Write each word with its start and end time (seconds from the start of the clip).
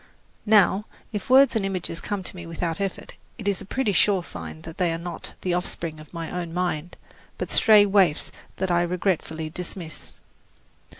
Now, 0.47 0.85
if 1.11 1.29
words 1.29 1.55
and 1.55 1.63
images 1.63 2.01
come 2.01 2.23
to 2.23 2.35
me 2.35 2.47
without 2.47 2.81
effort, 2.81 3.13
it 3.37 3.47
is 3.47 3.61
a 3.61 3.65
pretty 3.65 3.93
sure 3.93 4.23
sign 4.23 4.63
that 4.63 4.79
they 4.79 4.91
are 4.91 4.97
not 4.97 5.33
the 5.41 5.53
offspring 5.53 5.99
of 5.99 6.11
my 6.11 6.31
own 6.31 6.55
mind, 6.55 6.97
but 7.37 7.51
stray 7.51 7.85
waifs 7.85 8.31
that 8.55 8.71
I 8.71 8.81
regretfully 8.81 9.51
dismiss. 9.51 10.13